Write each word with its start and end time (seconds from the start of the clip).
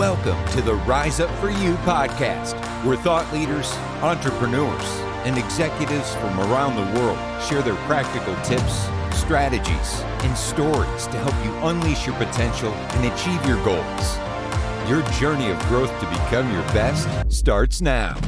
Welcome 0.00 0.42
to 0.52 0.62
the 0.62 0.76
Rise 0.86 1.20
Up 1.20 1.28
For 1.40 1.50
You 1.50 1.74
podcast, 1.84 2.58
where 2.86 2.96
thought 2.96 3.30
leaders, 3.34 3.70
entrepreneurs, 4.00 4.86
and 5.26 5.36
executives 5.36 6.14
from 6.14 6.40
around 6.40 6.76
the 6.76 6.98
world 6.98 7.18
share 7.42 7.60
their 7.60 7.74
practical 7.84 8.34
tips, 8.36 8.88
strategies, 9.14 10.00
and 10.24 10.34
stories 10.34 11.06
to 11.08 11.18
help 11.18 11.44
you 11.44 11.52
unleash 11.68 12.06
your 12.06 12.16
potential 12.16 12.72
and 12.72 13.12
achieve 13.12 13.44
your 13.44 13.62
goals. 13.62 14.16
Your 14.88 15.02
journey 15.20 15.50
of 15.50 15.58
growth 15.68 15.90
to 16.00 16.06
become 16.06 16.50
your 16.50 16.62
best 16.72 17.06
starts 17.30 17.82
now. 17.82 18.18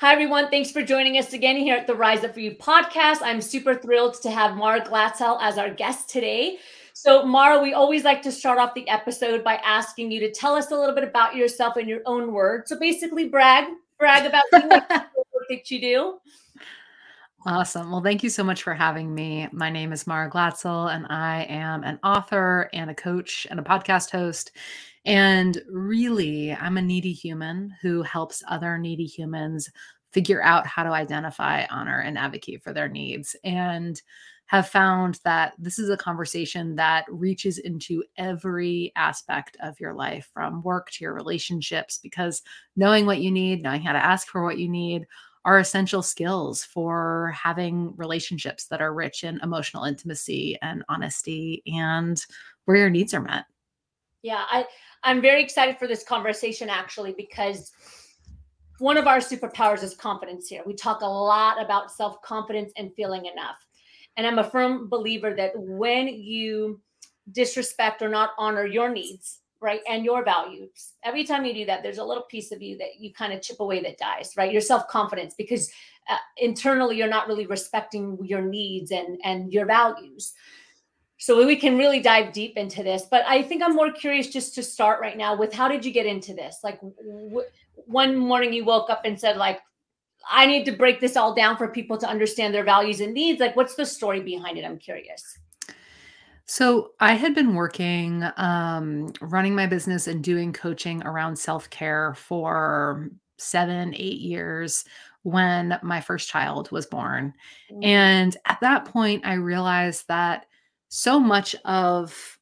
Hi, 0.00 0.12
everyone. 0.12 0.50
Thanks 0.50 0.72
for 0.72 0.82
joining 0.82 1.16
us 1.16 1.32
again 1.32 1.58
here 1.58 1.76
at 1.76 1.86
the 1.86 1.94
Rise 1.94 2.24
Up 2.24 2.34
For 2.34 2.40
You 2.40 2.56
podcast. 2.56 3.18
I'm 3.22 3.40
super 3.40 3.76
thrilled 3.76 4.20
to 4.22 4.32
have 4.32 4.56
Mara 4.56 4.80
Glatzel 4.80 5.38
as 5.40 5.58
our 5.58 5.70
guest 5.70 6.10
today. 6.10 6.58
So, 6.96 7.24
Mara, 7.24 7.60
we 7.60 7.74
always 7.74 8.04
like 8.04 8.22
to 8.22 8.30
start 8.30 8.60
off 8.60 8.72
the 8.72 8.88
episode 8.88 9.42
by 9.42 9.56
asking 9.56 10.12
you 10.12 10.20
to 10.20 10.30
tell 10.30 10.54
us 10.54 10.70
a 10.70 10.78
little 10.78 10.94
bit 10.94 11.02
about 11.02 11.34
yourself 11.34 11.76
in 11.76 11.88
your 11.88 12.02
own 12.06 12.32
words. 12.32 12.70
So, 12.70 12.78
basically, 12.78 13.28
brag, 13.28 13.66
brag 13.98 14.26
about 14.26 14.44
what 14.52 14.88
that 15.48 15.70
you 15.72 15.80
do. 15.80 16.18
Awesome. 17.44 17.90
Well, 17.90 18.00
thank 18.00 18.22
you 18.22 18.30
so 18.30 18.44
much 18.44 18.62
for 18.62 18.74
having 18.74 19.12
me. 19.12 19.48
My 19.50 19.70
name 19.70 19.92
is 19.92 20.06
Mara 20.06 20.30
Glatzel, 20.30 20.94
and 20.94 21.04
I 21.10 21.42
am 21.48 21.82
an 21.82 21.98
author 22.04 22.70
and 22.72 22.88
a 22.88 22.94
coach 22.94 23.44
and 23.50 23.58
a 23.58 23.64
podcast 23.64 24.12
host. 24.12 24.52
And 25.04 25.60
really, 25.68 26.54
I'm 26.54 26.78
a 26.78 26.82
needy 26.82 27.12
human 27.12 27.74
who 27.82 28.02
helps 28.02 28.40
other 28.46 28.78
needy 28.78 29.04
humans 29.04 29.68
figure 30.12 30.44
out 30.44 30.64
how 30.64 30.84
to 30.84 30.90
identify, 30.90 31.66
honor, 31.70 31.98
and 31.98 32.16
advocate 32.16 32.62
for 32.62 32.72
their 32.72 32.88
needs. 32.88 33.34
And 33.42 34.00
have 34.46 34.68
found 34.68 35.20
that 35.24 35.54
this 35.58 35.78
is 35.78 35.88
a 35.88 35.96
conversation 35.96 36.76
that 36.76 37.04
reaches 37.08 37.58
into 37.58 38.04
every 38.18 38.92
aspect 38.94 39.56
of 39.62 39.80
your 39.80 39.94
life 39.94 40.30
from 40.34 40.62
work 40.62 40.90
to 40.90 41.04
your 41.04 41.14
relationships 41.14 41.98
because 42.02 42.42
knowing 42.76 43.06
what 43.06 43.20
you 43.20 43.30
need, 43.30 43.62
knowing 43.62 43.82
how 43.82 43.92
to 43.92 44.04
ask 44.04 44.28
for 44.28 44.44
what 44.44 44.58
you 44.58 44.68
need 44.68 45.06
are 45.44 45.58
essential 45.58 46.02
skills 46.02 46.64
for 46.64 47.34
having 47.36 47.94
relationships 47.96 48.66
that 48.66 48.80
are 48.80 48.94
rich 48.94 49.24
in 49.24 49.40
emotional 49.42 49.84
intimacy 49.84 50.58
and 50.62 50.84
honesty 50.88 51.62
and 51.66 52.24
where 52.64 52.76
your 52.76 52.90
needs 52.90 53.12
are 53.12 53.20
met. 53.20 53.44
Yeah, 54.22 54.44
I 54.50 54.64
I'm 55.02 55.20
very 55.20 55.42
excited 55.42 55.78
for 55.78 55.86
this 55.86 56.02
conversation 56.02 56.70
actually 56.70 57.14
because 57.16 57.72
one 58.78 58.96
of 58.96 59.06
our 59.06 59.18
superpowers 59.18 59.82
is 59.82 59.94
confidence 59.94 60.48
here. 60.48 60.62
We 60.66 60.74
talk 60.74 61.02
a 61.02 61.06
lot 61.06 61.62
about 61.62 61.92
self-confidence 61.92 62.72
and 62.76 62.92
feeling 62.94 63.26
enough. 63.26 63.63
And 64.16 64.26
I'm 64.26 64.38
a 64.38 64.50
firm 64.50 64.88
believer 64.88 65.34
that 65.34 65.52
when 65.56 66.08
you 66.08 66.80
disrespect 67.32 68.02
or 68.02 68.08
not 68.08 68.30
honor 68.38 68.66
your 68.66 68.90
needs, 68.90 69.40
right, 69.60 69.80
and 69.88 70.04
your 70.04 70.24
values, 70.24 70.92
every 71.02 71.24
time 71.24 71.44
you 71.44 71.54
do 71.54 71.64
that, 71.66 71.82
there's 71.82 71.98
a 71.98 72.04
little 72.04 72.24
piece 72.24 72.52
of 72.52 72.62
you 72.62 72.76
that 72.78 73.00
you 73.00 73.12
kind 73.12 73.32
of 73.32 73.42
chip 73.42 73.60
away 73.60 73.82
that 73.82 73.98
dies, 73.98 74.32
right? 74.36 74.52
Your 74.52 74.60
self 74.60 74.86
confidence, 74.88 75.34
because 75.36 75.70
uh, 76.08 76.16
internally 76.36 76.96
you're 76.96 77.08
not 77.08 77.28
really 77.28 77.46
respecting 77.46 78.18
your 78.22 78.42
needs 78.42 78.90
and 78.90 79.18
and 79.24 79.52
your 79.52 79.66
values. 79.66 80.34
So 81.16 81.46
we 81.46 81.56
can 81.56 81.78
really 81.78 82.00
dive 82.00 82.32
deep 82.32 82.56
into 82.56 82.82
this, 82.82 83.04
but 83.10 83.24
I 83.26 83.42
think 83.42 83.62
I'm 83.62 83.74
more 83.74 83.90
curious 83.90 84.28
just 84.28 84.54
to 84.56 84.62
start 84.62 85.00
right 85.00 85.16
now 85.16 85.34
with 85.34 85.54
how 85.54 85.68
did 85.68 85.84
you 85.84 85.92
get 85.92 86.06
into 86.06 86.34
this? 86.34 86.58
Like 86.62 86.80
w- 86.80 87.42
one 87.86 88.16
morning 88.16 88.52
you 88.52 88.64
woke 88.64 88.90
up 88.90 89.02
and 89.04 89.18
said 89.18 89.36
like 89.36 89.60
I 90.30 90.46
need 90.46 90.64
to 90.66 90.72
break 90.72 91.00
this 91.00 91.16
all 91.16 91.34
down 91.34 91.56
for 91.56 91.68
people 91.68 91.98
to 91.98 92.08
understand 92.08 92.54
their 92.54 92.64
values 92.64 93.00
and 93.00 93.14
needs. 93.14 93.40
Like, 93.40 93.56
what's 93.56 93.74
the 93.74 93.86
story 93.86 94.20
behind 94.20 94.58
it? 94.58 94.64
I'm 94.64 94.78
curious. 94.78 95.38
So, 96.46 96.90
I 97.00 97.14
had 97.14 97.34
been 97.34 97.54
working, 97.54 98.24
um, 98.36 99.12
running 99.20 99.54
my 99.54 99.66
business 99.66 100.06
and 100.06 100.22
doing 100.22 100.52
coaching 100.52 101.02
around 101.04 101.36
self 101.36 101.70
care 101.70 102.14
for 102.14 103.10
seven, 103.38 103.94
eight 103.94 104.20
years 104.20 104.84
when 105.22 105.78
my 105.82 106.00
first 106.00 106.28
child 106.28 106.70
was 106.70 106.86
born. 106.86 107.32
Mm-hmm. 107.72 107.84
And 107.84 108.36
at 108.46 108.60
that 108.60 108.84
point, 108.84 109.26
I 109.26 109.34
realized 109.34 110.06
that 110.08 110.46
so 110.88 111.18
much 111.18 111.56
of 111.64 112.38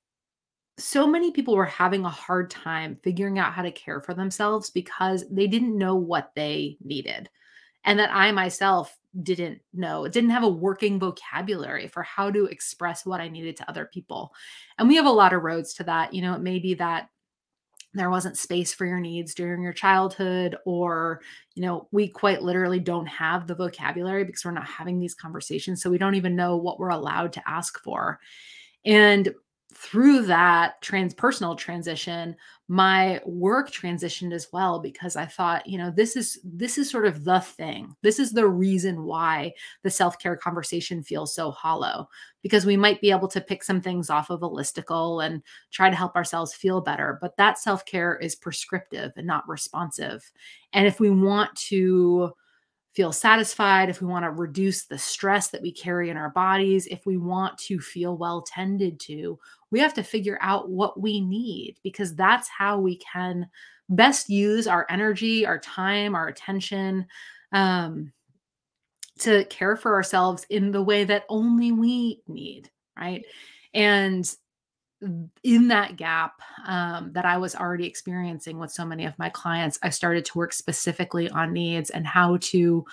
so 0.79 1.07
many 1.07 1.31
people 1.31 1.55
were 1.55 1.65
having 1.65 2.05
a 2.05 2.11
hard 2.11 2.51
time 2.51 2.97
figuring 3.03 3.39
out 3.39 3.53
how 3.53 3.63
to 3.63 3.71
care 3.71 4.01
for 4.01 4.15
themselves 4.15 4.71
because 4.71 5.25
they 5.31 5.47
didn't 5.47 5.79
know 5.79 5.95
what 5.95 6.33
they 6.35 6.77
needed 6.83 7.31
and 7.85 7.99
that 7.99 8.11
I 8.13 8.33
myself 8.33 8.97
didn't 9.23 9.61
know, 9.75 10.09
didn't 10.09 10.31
have 10.31 10.45
a 10.45 10.49
working 10.49 10.99
vocabulary 10.99 11.89
for 11.89 12.03
how 12.03 12.31
to 12.31 12.47
express 12.47 13.05
what 13.05 13.21
I 13.21 13.29
needed 13.29 13.57
to 13.59 13.69
other 13.69 13.85
people. 13.85 14.33
And 14.79 14.89
we 14.89 14.97
have 14.97 15.07
a 15.07 15.11
lot 15.11 15.33
of 15.33 15.43
roads 15.43 15.75
to 15.75 15.85
that. 15.85 16.15
You 16.15 16.23
know, 16.23 16.35
it 16.35 16.41
may 16.41 16.59
be 16.59 16.75
that 16.75 17.09
there 17.95 18.11
wasn't 18.11 18.39
space 18.39 18.73
for 18.73 18.87
your 18.87 19.01
needs 19.01 19.35
during 19.35 19.63
your 19.63 19.73
childhood 19.73 20.57
or 20.65 21.21
you 21.55 21.63
know 21.63 21.89
we 21.91 22.09
quite 22.09 22.43
literally 22.43 22.81
don't 22.81 23.07
have 23.07 23.47
the 23.47 23.55
vocabulary 23.55 24.25
because 24.25 24.45
we're 24.45 24.51
not 24.51 24.67
having 24.67 24.99
these 24.99 25.15
conversations 25.15 25.83
so 25.83 25.91
we 25.91 25.99
don't 25.99 26.15
even 26.15 26.37
know 26.37 26.57
what 26.57 26.79
we're 26.79 26.89
allowed 26.89 27.33
to 27.33 27.43
ask 27.47 27.79
for 27.83 28.19
and 28.85 29.35
through 29.75 30.23
that 30.23 30.81
transpersonal 30.83 31.57
transition 31.57 32.37
my 32.69 33.21
work 33.27 33.71
transitioned 33.71 34.33
as 34.33 34.49
well 34.53 34.79
because 34.81 35.17
i 35.17 35.27
thought 35.27 35.67
you 35.67 35.77
know 35.77 35.91
this 35.91 36.17
is 36.17 36.39
this 36.45 36.79
is 36.79 36.91
sort 36.91 37.07
of 37.07 37.25
the 37.25 37.41
thing. 37.41 37.95
This 38.03 38.19
is 38.19 38.33
the 38.33 38.47
reason 38.49 39.05
why 39.05 39.53
the 39.83 39.91
self-care 39.91 40.37
conversation 40.37 41.03
feels 41.03 41.35
so 41.35 41.51
hollow 41.51 42.09
because 42.43 42.67
we 42.67 42.77
might 42.77 43.01
be 43.01 43.11
able 43.11 43.29
to 43.29 43.41
pick 43.41 43.63
some 43.63 43.81
things 43.81 44.11
off 44.11 44.31
of 44.31 44.43
a 44.43 44.49
listicle 44.49 45.25
and 45.25 45.43
try 45.71 45.91
to 45.91 45.97
help 45.97 46.17
ourselves 46.17 46.55
feel 46.55 46.81
better 46.81 47.19
but 47.21 47.37
that 47.37 47.59
self-care 47.59 48.17
is 48.17 48.35
prescriptive 48.35 49.13
and 49.17 49.27
not 49.27 49.49
responsive. 49.49 50.31
And 50.73 50.87
if 50.87 51.01
we 51.01 51.11
want 51.11 51.55
to 51.69 52.33
feel 52.95 53.13
satisfied, 53.13 53.89
if 53.89 54.01
we 54.01 54.07
want 54.07 54.25
to 54.25 54.31
reduce 54.31 54.85
the 54.85 54.99
stress 54.99 55.49
that 55.49 55.63
we 55.63 55.73
carry 55.73 56.11
in 56.11 56.17
our 56.17 56.31
bodies, 56.31 56.87
if 56.87 57.07
we 57.07 57.17
want 57.17 57.57
to 57.59 57.81
feel 57.81 58.17
well 58.17 58.43
tended 58.43 59.01
to, 59.01 59.39
we 59.71 59.81
have 59.81 59.95
to 59.95 60.03
figure 60.03 60.39
out 60.43 60.69
what 60.69 61.01
we 61.01 61.21
need 61.21 61.77
because 61.83 62.15
that's 62.15 62.49
how 62.49 62.79
we 62.79 62.97
can 62.99 63.49
best 63.89 64.29
use 64.29 64.67
our 64.67 64.87
energy, 64.91 65.47
our 65.47 65.59
time, 65.59 66.15
our 66.15 66.29
attention 66.29 67.07
um, 67.53 68.13
to 69.19 69.45
care 69.47 69.77
for 69.77 69.95
ourselves 69.95 70.47
in 70.51 70.71
the 70.71 70.83
way 70.83 71.05
that 71.05 71.25
only 71.29 71.73
we 71.73 72.21
need, 72.29 72.71
right? 72.99 73.25
And 73.73 74.31
in 75.43 75.69
that 75.69 75.97
gap 75.97 76.41
um, 76.67 77.13
that 77.13 77.25
I 77.25 77.37
was 77.37 77.55
already 77.55 77.87
experiencing 77.87 78.59
with 78.59 78.71
so 78.71 78.85
many 78.85 79.05
of 79.05 79.19
my 79.19 79.29
clients, 79.29 79.79
I 79.83 79.91
started 79.91 80.25
to 80.27 80.39
work 80.39 80.53
specifically 80.53 81.29
on 81.31 81.53
needs 81.53 81.91
and 81.91 82.07
how 82.07 82.39
to 82.39 82.85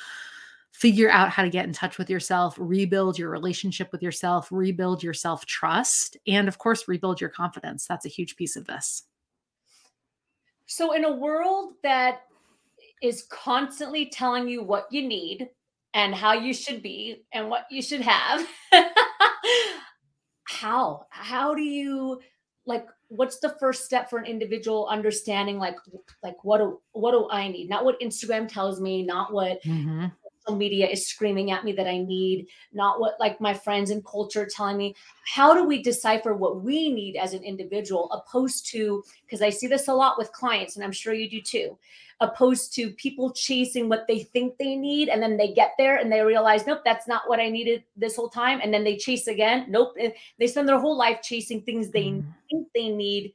figure 0.72 1.10
out 1.10 1.30
how 1.30 1.44
to 1.44 1.50
get 1.50 1.66
in 1.66 1.74
touch 1.74 1.98
with 1.98 2.10
yourself, 2.10 2.56
rebuild 2.58 3.20
your 3.20 3.30
relationship 3.30 3.92
with 3.92 4.02
yourself, 4.02 4.48
rebuild 4.52 5.04
your 5.04 5.14
self 5.14 5.46
trust, 5.46 6.18
and 6.26 6.48
of 6.48 6.58
course, 6.58 6.88
rebuild 6.88 7.20
your 7.20 7.30
confidence. 7.30 7.86
That's 7.86 8.06
a 8.06 8.10
huge 8.10 8.36
piece 8.36 8.56
of 8.56 8.66
this. 8.66 9.04
So, 10.66 10.94
in 10.94 11.04
a 11.04 11.12
world 11.12 11.74
that 11.84 12.22
is 13.02 13.26
constantly 13.30 14.06
telling 14.06 14.48
you 14.48 14.64
what 14.64 14.88
you 14.92 15.08
need 15.08 15.50
and 15.94 16.14
how 16.14 16.34
you 16.34 16.54
should 16.54 16.82
be 16.82 17.24
and 17.34 17.50
what 17.50 17.66
you 17.70 17.82
should 17.82 18.02
have, 18.02 18.48
how 20.50 21.06
how 21.12 21.54
do 21.54 21.62
you 21.62 22.20
like 22.66 22.88
what's 23.10 23.40
the 23.40 23.56
first 23.60 23.86
step 23.86 24.10
for 24.10 24.18
an 24.18 24.26
individual 24.26 24.88
understanding 24.88 25.60
like 25.60 25.76
like 26.24 26.44
what 26.44 26.58
do 26.58 26.82
what 26.94 27.12
do 27.12 27.28
i 27.32 27.48
need 27.48 27.70
not 27.70 27.86
what 27.86 28.00
instagram 28.00 28.48
tells 28.48 28.82
me 28.82 29.04
not 29.04 29.32
what 29.32 29.62
mm-hmm. 29.64 30.06
Social 30.50 30.58
media 30.58 30.88
is 30.88 31.08
screaming 31.08 31.52
at 31.52 31.64
me 31.64 31.72
that 31.72 31.88
i 31.88 31.98
need 31.98 32.48
not 32.74 33.00
what 33.00 33.20
like 33.20 33.40
my 33.40 33.54
friends 33.54 33.92
and 33.92 34.06
culture 34.06 34.46
telling 34.46 34.78
me. 34.78 34.96
How 35.26 35.54
do 35.54 35.64
we 35.64 35.84
decipher 35.84 36.34
what 36.34 36.64
we 36.64 36.92
need 36.92 37.16
as 37.16 37.34
an 37.34 37.44
individual 37.44 38.10
opposed 38.12 38.66
to 38.72 39.04
because 39.26 39.42
i 39.42 39.50
see 39.50 39.68
this 39.68 39.88
a 39.88 39.94
lot 39.94 40.18
with 40.18 40.32
clients 40.32 40.76
and 40.76 40.84
i'm 40.84 40.92
sure 40.92 41.14
you 41.14 41.30
do 41.30 41.42
too 41.42 41.78
opposed 42.22 42.74
to 42.74 42.92
people 42.92 43.32
chasing 43.32 43.88
what 43.88 44.06
they 44.08 44.20
think 44.20 44.58
they 44.58 44.76
need 44.76 45.08
and 45.08 45.22
then 45.22 45.38
they 45.38 45.54
get 45.54 45.72
there 45.78 45.98
and 45.98 46.12
they 46.12 46.22
realize 46.22 46.66
nope 46.66 46.82
that's 46.84 47.08
not 47.08 47.28
what 47.28 47.40
i 47.40 47.50
needed 47.50 47.84
this 47.96 48.16
whole 48.16 48.30
time 48.30 48.60
and 48.62 48.74
then 48.74 48.84
they 48.84 48.98
chase 48.98 49.28
again. 49.28 49.66
Nope 49.70 49.96
they 50.40 50.48
spend 50.48 50.68
their 50.68 50.80
whole 50.80 50.98
life 50.98 51.22
chasing 51.22 51.62
things 51.62 51.90
they 51.90 52.10
mm. 52.10 52.26
think 52.50 52.68
they 52.74 52.90
need 52.90 53.34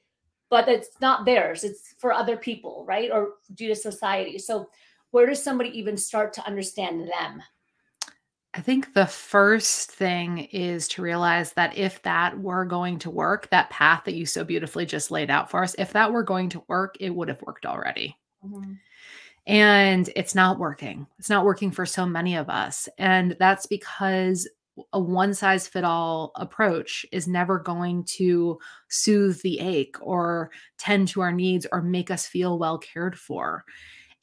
but 0.50 0.68
it's 0.68 0.90
not 1.00 1.24
theirs 1.24 1.64
it's 1.64 1.94
for 1.98 2.12
other 2.12 2.36
people 2.36 2.84
right 2.86 3.10
or 3.10 3.34
due 3.54 3.68
to 3.68 3.76
society. 3.76 4.38
So 4.38 4.68
where 5.14 5.26
does 5.26 5.42
somebody 5.42 5.70
even 5.78 5.96
start 5.96 6.32
to 6.32 6.44
understand 6.46 7.08
them 7.08 7.40
I 8.56 8.60
think 8.60 8.94
the 8.94 9.06
first 9.06 9.90
thing 9.90 10.38
is 10.52 10.86
to 10.88 11.02
realize 11.02 11.54
that 11.54 11.76
if 11.76 12.00
that 12.02 12.40
were 12.40 12.64
going 12.64 13.00
to 13.00 13.10
work, 13.10 13.50
that 13.50 13.68
path 13.68 14.04
that 14.04 14.14
you 14.14 14.26
so 14.26 14.44
beautifully 14.44 14.86
just 14.86 15.10
laid 15.10 15.28
out 15.28 15.50
for 15.50 15.64
us, 15.64 15.74
if 15.76 15.92
that 15.92 16.12
were 16.12 16.22
going 16.22 16.50
to 16.50 16.62
work, 16.68 16.94
it 17.00 17.10
would 17.10 17.26
have 17.26 17.42
worked 17.42 17.66
already. 17.66 18.16
Mm-hmm. 18.46 18.74
And 19.48 20.08
it's 20.14 20.36
not 20.36 20.60
working. 20.60 21.08
It's 21.18 21.28
not 21.28 21.44
working 21.44 21.72
for 21.72 21.84
so 21.84 22.06
many 22.06 22.36
of 22.36 22.48
us. 22.48 22.88
And 22.96 23.36
that's 23.40 23.66
because 23.66 24.48
a 24.92 25.00
one 25.00 25.34
size 25.34 25.66
fit 25.66 25.82
all 25.82 26.30
approach 26.36 27.04
is 27.10 27.26
never 27.26 27.58
going 27.58 28.04
to 28.04 28.60
soothe 28.86 29.42
the 29.42 29.58
ache 29.58 29.96
or 30.00 30.52
tend 30.78 31.08
to 31.08 31.22
our 31.22 31.32
needs 31.32 31.66
or 31.72 31.82
make 31.82 32.08
us 32.08 32.24
feel 32.24 32.56
well 32.56 32.78
cared 32.78 33.18
for. 33.18 33.64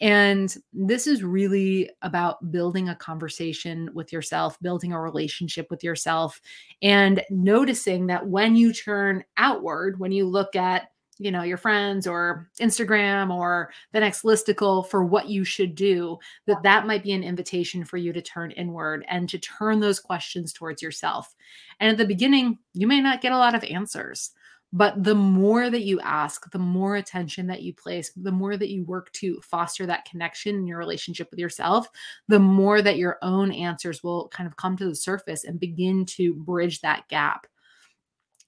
And 0.01 0.53
this 0.73 1.05
is 1.05 1.23
really 1.23 1.89
about 2.01 2.51
building 2.51 2.89
a 2.89 2.95
conversation 2.95 3.89
with 3.93 4.11
yourself, 4.11 4.59
building 4.59 4.93
a 4.93 4.99
relationship 4.99 5.69
with 5.69 5.83
yourself, 5.83 6.41
and 6.81 7.23
noticing 7.29 8.07
that 8.07 8.27
when 8.27 8.55
you 8.55 8.73
turn 8.73 9.23
outward, 9.37 9.99
when 9.99 10.11
you 10.11 10.25
look 10.25 10.55
at 10.55 10.89
you 11.19 11.29
know 11.29 11.43
your 11.43 11.57
friends 11.57 12.07
or 12.07 12.49
instagram 12.59 13.31
or 13.31 13.71
the 13.91 13.99
next 13.99 14.23
listicle 14.23 14.87
for 14.87 15.03
what 15.03 15.29
you 15.29 15.43
should 15.43 15.75
do 15.75 16.17
that 16.47 16.63
that 16.63 16.87
might 16.87 17.03
be 17.03 17.11
an 17.11 17.21
invitation 17.21 17.85
for 17.85 17.97
you 17.97 18.11
to 18.11 18.23
turn 18.23 18.49
inward 18.51 19.05
and 19.07 19.29
to 19.29 19.37
turn 19.37 19.79
those 19.79 19.99
questions 19.99 20.51
towards 20.51 20.81
yourself. 20.81 21.35
And 21.79 21.91
at 21.91 21.97
the 21.97 22.07
beginning 22.07 22.57
you 22.73 22.87
may 22.87 23.01
not 23.01 23.21
get 23.21 23.33
a 23.33 23.37
lot 23.37 23.53
of 23.53 23.63
answers 23.65 24.31
but 24.73 25.03
the 25.03 25.15
more 25.15 25.69
that 25.69 25.83
you 25.83 25.99
ask, 25.99 26.49
the 26.51 26.59
more 26.59 26.95
attention 26.95 27.47
that 27.47 27.61
you 27.61 27.73
place, 27.73 28.11
the 28.15 28.31
more 28.31 28.55
that 28.55 28.69
you 28.69 28.85
work 28.85 29.11
to 29.13 29.41
foster 29.41 29.85
that 29.85 30.05
connection 30.05 30.55
in 30.55 30.67
your 30.67 30.77
relationship 30.77 31.29
with 31.29 31.39
yourself, 31.39 31.89
the 32.29 32.39
more 32.39 32.81
that 32.81 32.97
your 32.97 33.17
own 33.21 33.51
answers 33.51 34.01
will 34.01 34.29
kind 34.29 34.47
of 34.47 34.55
come 34.55 34.77
to 34.77 34.85
the 34.85 34.95
surface 34.95 35.43
and 35.43 35.59
begin 35.59 36.05
to 36.05 36.33
bridge 36.35 36.79
that 36.81 37.07
gap. 37.09 37.47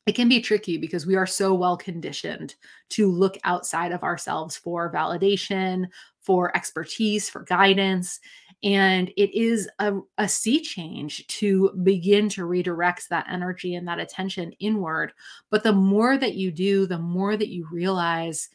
It 0.06 0.16
can 0.16 0.30
be 0.30 0.42
tricky 0.42 0.78
because 0.78 1.06
we 1.06 1.16
are 1.16 1.28
so 1.28 1.54
well 1.54 1.78
conditioned 1.78 2.56
to 2.90 3.10
look 3.10 3.38
outside 3.44 3.92
of 3.92 4.04
ourselves 4.04 4.56
for 4.56 4.92
validation, 4.92 5.88
for 6.22 6.56
expertise, 6.56 7.30
for 7.30 7.44
guidance. 7.44 8.20
And 8.63 9.10
it 9.18 9.38
is 9.38 9.69
a, 9.80 10.00
a 10.18 10.27
sea 10.27 10.62
change 10.62 11.27
to 11.27 11.71
begin 11.83 12.30
to 12.30 12.45
redirect 12.45 13.10
that 13.10 13.27
energy 13.30 13.75
and 13.75 13.88
that 13.88 14.00
attention 14.00 14.54
inward. 14.60 15.12
But 15.50 15.63
the 15.63 15.74
more 15.74 16.18
that 16.18 16.36
you 16.36 16.51
do, 16.51 16.86
the 16.86 17.00
more 17.00 17.36
that 17.36 17.50
you 17.50 17.68
realize 17.69 18.50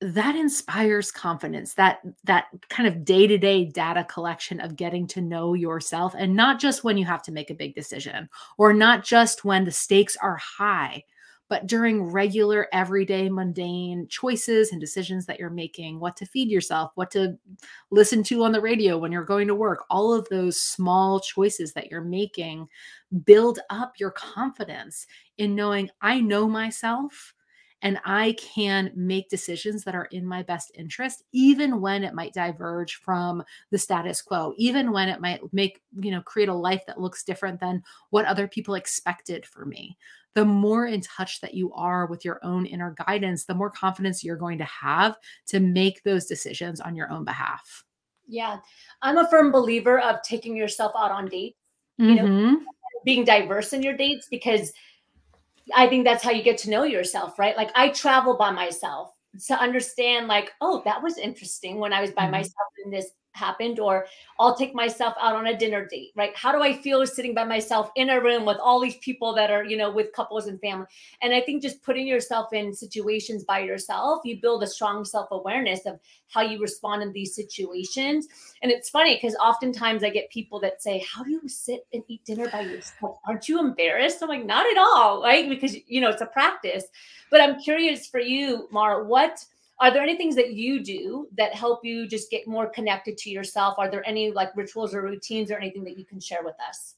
that 0.00 0.36
inspires 0.36 1.10
confidence 1.10 1.74
that 1.74 2.00
that 2.22 2.46
kind 2.68 2.86
of 2.86 3.04
day-to-day 3.04 3.64
data 3.64 4.04
collection 4.04 4.60
of 4.60 4.76
getting 4.76 5.08
to 5.08 5.20
know 5.20 5.54
yourself 5.54 6.14
and 6.16 6.36
not 6.36 6.60
just 6.60 6.84
when 6.84 6.96
you 6.96 7.04
have 7.04 7.22
to 7.22 7.32
make 7.32 7.50
a 7.50 7.54
big 7.54 7.74
decision 7.74 8.28
or 8.58 8.72
not 8.72 9.02
just 9.02 9.44
when 9.44 9.64
the 9.64 9.72
stakes 9.72 10.16
are 10.22 10.36
high 10.36 11.02
but 11.48 11.66
during 11.66 12.02
regular, 12.02 12.68
everyday, 12.72 13.28
mundane 13.28 14.06
choices 14.08 14.72
and 14.72 14.80
decisions 14.80 15.26
that 15.26 15.38
you're 15.38 15.50
making, 15.50 15.98
what 15.98 16.16
to 16.18 16.26
feed 16.26 16.50
yourself, 16.50 16.92
what 16.94 17.10
to 17.12 17.38
listen 17.90 18.22
to 18.24 18.44
on 18.44 18.52
the 18.52 18.60
radio 18.60 18.98
when 18.98 19.12
you're 19.12 19.24
going 19.24 19.48
to 19.48 19.54
work, 19.54 19.84
all 19.90 20.12
of 20.12 20.28
those 20.28 20.60
small 20.60 21.20
choices 21.20 21.72
that 21.72 21.90
you're 21.90 22.00
making 22.02 22.68
build 23.24 23.58
up 23.70 23.94
your 23.98 24.10
confidence 24.10 25.06
in 25.38 25.54
knowing 25.54 25.90
I 26.02 26.20
know 26.20 26.46
myself 26.46 27.32
and 27.82 27.98
I 28.04 28.34
can 28.38 28.90
make 28.94 29.28
decisions 29.28 29.84
that 29.84 29.94
are 29.94 30.06
in 30.06 30.26
my 30.26 30.42
best 30.42 30.72
interest, 30.74 31.22
even 31.32 31.80
when 31.80 32.02
it 32.02 32.14
might 32.14 32.34
diverge 32.34 32.96
from 32.96 33.42
the 33.70 33.78
status 33.78 34.20
quo, 34.20 34.52
even 34.56 34.90
when 34.92 35.08
it 35.08 35.20
might 35.20 35.40
make, 35.52 35.80
you 36.00 36.10
know, 36.10 36.22
create 36.22 36.48
a 36.48 36.54
life 36.54 36.84
that 36.86 37.00
looks 37.00 37.22
different 37.22 37.60
than 37.60 37.82
what 38.10 38.24
other 38.24 38.48
people 38.48 38.74
expected 38.74 39.46
for 39.46 39.64
me 39.64 39.96
the 40.38 40.44
more 40.44 40.86
in 40.86 41.00
touch 41.00 41.40
that 41.40 41.54
you 41.54 41.72
are 41.72 42.06
with 42.06 42.24
your 42.24 42.38
own 42.44 42.64
inner 42.64 42.94
guidance, 43.06 43.44
the 43.44 43.54
more 43.54 43.70
confidence 43.70 44.22
you're 44.22 44.36
going 44.36 44.58
to 44.58 44.64
have 44.64 45.16
to 45.46 45.58
make 45.58 46.02
those 46.04 46.26
decisions 46.26 46.80
on 46.80 46.94
your 46.94 47.10
own 47.10 47.24
behalf. 47.24 47.82
Yeah. 48.28 48.58
I'm 49.02 49.18
a 49.18 49.28
firm 49.28 49.50
believer 49.50 49.98
of 49.98 50.22
taking 50.22 50.54
yourself 50.54 50.92
out 50.96 51.10
on 51.10 51.26
dates, 51.26 51.56
you 51.96 52.14
mm-hmm. 52.14 52.52
know, 52.52 52.60
being 53.04 53.24
diverse 53.24 53.72
in 53.72 53.82
your 53.82 53.96
dates 53.96 54.28
because 54.30 54.72
I 55.74 55.88
think 55.88 56.04
that's 56.04 56.22
how 56.22 56.30
you 56.30 56.42
get 56.42 56.58
to 56.58 56.70
know 56.70 56.84
yourself, 56.84 57.38
right? 57.38 57.56
Like 57.56 57.70
I 57.74 57.88
travel 57.90 58.36
by 58.36 58.50
myself 58.50 59.12
to 59.46 59.54
understand 59.58 60.28
like, 60.28 60.52
oh, 60.60 60.82
that 60.84 61.02
was 61.02 61.18
interesting 61.18 61.78
when 61.78 61.92
I 61.92 62.00
was 62.00 62.10
by 62.10 62.22
mm-hmm. 62.22 62.32
myself 62.32 62.68
in 62.84 62.90
this 62.90 63.10
happened 63.32 63.78
or 63.78 64.06
I'll 64.38 64.56
take 64.56 64.74
myself 64.74 65.14
out 65.20 65.34
on 65.34 65.46
a 65.46 65.56
dinner 65.56 65.86
date, 65.86 66.10
right? 66.16 66.36
How 66.36 66.52
do 66.52 66.62
I 66.62 66.72
feel 66.72 67.06
sitting 67.06 67.34
by 67.34 67.44
myself 67.44 67.90
in 67.96 68.10
a 68.10 68.20
room 68.20 68.44
with 68.44 68.58
all 68.58 68.80
these 68.80 68.96
people 68.96 69.34
that 69.34 69.50
are, 69.50 69.64
you 69.64 69.76
know, 69.76 69.90
with 69.90 70.12
couples 70.12 70.46
and 70.46 70.60
family? 70.60 70.86
And 71.22 71.32
I 71.32 71.40
think 71.40 71.62
just 71.62 71.82
putting 71.82 72.06
yourself 72.06 72.52
in 72.52 72.74
situations 72.74 73.44
by 73.44 73.60
yourself, 73.60 74.22
you 74.24 74.40
build 74.40 74.62
a 74.62 74.66
strong 74.66 75.04
self-awareness 75.04 75.86
of 75.86 75.98
how 76.28 76.42
you 76.42 76.60
respond 76.60 77.02
in 77.02 77.12
these 77.12 77.34
situations. 77.34 78.28
And 78.62 78.70
it's 78.70 78.90
funny 78.90 79.16
because 79.16 79.34
oftentimes 79.36 80.04
I 80.04 80.10
get 80.10 80.30
people 80.30 80.60
that 80.60 80.82
say, 80.82 81.04
How 81.12 81.24
do 81.24 81.30
you 81.30 81.48
sit 81.48 81.86
and 81.92 82.02
eat 82.08 82.24
dinner 82.24 82.48
by 82.50 82.62
yourself? 82.62 83.18
Aren't 83.26 83.48
you 83.48 83.60
embarrassed? 83.60 84.22
I'm 84.22 84.28
like, 84.28 84.44
not 84.44 84.66
at 84.66 84.78
all, 84.78 85.22
right? 85.22 85.48
Because 85.48 85.76
you 85.86 86.00
know, 86.00 86.10
it's 86.10 86.22
a 86.22 86.26
practice. 86.26 86.84
But 87.30 87.40
I'm 87.40 87.60
curious 87.60 88.06
for 88.06 88.20
you, 88.20 88.68
Mar, 88.70 89.04
what 89.04 89.44
are 89.80 89.92
there 89.92 90.02
any 90.02 90.16
things 90.16 90.34
that 90.34 90.52
you 90.52 90.82
do 90.82 91.28
that 91.36 91.54
help 91.54 91.84
you 91.84 92.08
just 92.08 92.30
get 92.30 92.46
more 92.46 92.68
connected 92.68 93.16
to 93.18 93.30
yourself 93.30 93.74
are 93.78 93.90
there 93.90 94.06
any 94.06 94.30
like 94.30 94.50
rituals 94.56 94.94
or 94.94 95.02
routines 95.02 95.50
or 95.50 95.56
anything 95.56 95.84
that 95.84 95.98
you 95.98 96.04
can 96.04 96.20
share 96.20 96.42
with 96.44 96.56
us 96.66 96.94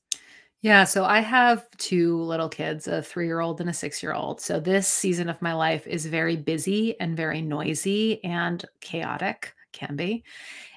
yeah, 0.63 0.85
so 0.85 1.07
I 1.07 1.21
have 1.21 1.67
two 1.79 2.21
little 2.21 2.51
kids, 2.51 2.87
a 2.87 3.01
three 3.01 3.25
year 3.25 3.41
old 3.41 3.63
and 3.63 3.71
a 3.71 3.73
six 3.73 4.03
year 4.03 4.13
old. 4.13 4.43
So 4.43 4.61
this 4.61 4.87
season 4.87 5.31
of 5.31 5.41
my 5.41 5.55
life 5.55 5.87
is 5.87 6.05
very 6.05 6.37
busy 6.37 7.01
and 7.01 7.17
very 7.17 7.41
noisy 7.41 8.23
and 8.25 8.63
chaotic, 8.83 9.55
can 9.73 9.97
be. 9.97 10.23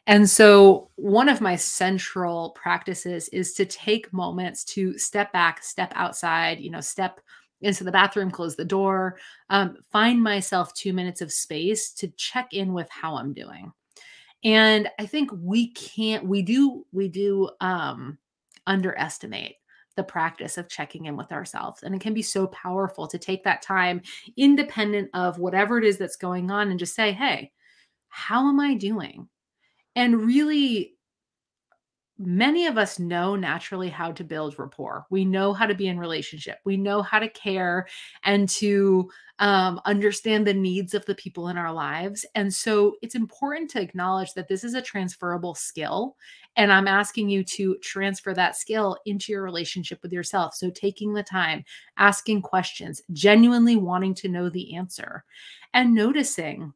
And 0.06 0.30
so, 0.30 0.90
one 0.96 1.30
of 1.30 1.42
my 1.42 1.56
central 1.56 2.52
practices 2.52 3.30
is 3.30 3.54
to 3.54 3.66
take 3.66 4.12
moments 4.12 4.64
to 4.66 4.98
step 4.98 5.32
back, 5.32 5.64
step 5.64 5.94
outside, 5.96 6.60
you 6.60 6.70
know, 6.70 6.82
step 6.82 7.22
into 7.64 7.84
the 7.84 7.92
bathroom, 7.92 8.30
close 8.30 8.56
the 8.56 8.66
door, 8.66 9.18
um, 9.50 9.78
find 9.92 10.22
myself 10.22 10.74
two 10.74 10.94
minutes 10.94 11.22
of 11.22 11.32
space 11.32 11.92
to 11.94 12.08
check 12.10 12.54
in 12.54 12.74
with 12.74 12.90
how 12.90 13.16
I'm 13.16 13.34
doing. 13.34 13.72
And 14.44 14.90
I 15.00 15.06
think 15.06 15.32
we 15.34 15.72
can't, 15.72 16.26
we 16.28 16.42
do, 16.42 16.86
we 16.92 17.08
do 17.08 17.50
um, 17.62 18.18
underestimate 18.68 19.56
the 19.96 20.04
practice 20.04 20.58
of 20.58 20.68
checking 20.68 21.06
in 21.06 21.16
with 21.16 21.32
ourselves. 21.32 21.84
And 21.84 21.96
it 21.96 22.02
can 22.02 22.14
be 22.14 22.22
so 22.22 22.48
powerful 22.48 23.08
to 23.08 23.18
take 23.18 23.44
that 23.44 23.62
time, 23.62 24.02
independent 24.36 25.10
of 25.14 25.40
whatever 25.40 25.78
it 25.78 25.86
is 25.86 25.98
that's 25.98 26.18
going 26.18 26.52
on, 26.52 26.70
and 26.70 26.80
just 26.80 26.96
say, 26.96 27.12
hey, 27.12 27.52
how 28.10 28.50
am 28.50 28.60
I 28.60 28.74
doing? 28.74 29.30
And 29.96 30.22
really 30.22 30.96
many 32.20 32.68
of 32.68 32.78
us 32.78 33.00
know 33.00 33.36
naturally 33.36 33.90
how 33.90 34.12
to 34.12 34.24
build 34.24 34.58
rapport. 34.60 35.06
We 35.10 35.26
know 35.26 35.54
how 35.54 35.66
to 35.66 35.76
be 35.76 35.88
in 35.88 35.98
relationship. 35.98 36.60
We 36.64 36.78
know 36.78 37.02
how 37.02 37.20
to 37.20 37.30
care 37.30 37.88
and 38.24 38.48
to 38.50 39.10
um, 39.40 39.82
understand 39.86 40.46
the 40.46 40.54
needs 40.54 40.94
of 40.94 41.06
the 41.06 41.16
people 41.16 41.50
in 41.50 41.58
our 41.58 41.74
lives. 41.74 42.26
And 42.36 42.54
so 42.54 42.96
it's 43.02 43.16
important 43.16 43.72
to 43.72 43.82
acknowledge 43.82 44.34
that 44.34 44.48
this 44.48 44.64
is 44.64 44.76
a 44.76 44.82
transferable 44.82 45.56
skill. 45.56 46.16
And 46.56 46.72
I'm 46.72 46.88
asking 46.88 47.30
you 47.30 47.44
to 47.46 47.78
transfer 47.82 48.34
that 48.36 48.56
skill 48.56 48.98
into 49.06 49.32
your 49.32 49.42
relationship 49.42 50.00
with 50.04 50.14
yourself. 50.14 50.54
So 50.54 50.70
taking 50.70 51.14
the 51.14 51.24
time, 51.24 51.64
asking 51.98 52.44
questions, 52.44 53.02
genuinely 53.12 53.76
wanting 53.76 54.14
to 54.16 54.30
know 54.30 54.50
the 54.50 54.76
answer, 54.76 55.24
and 55.74 55.96
noticing 55.96 56.74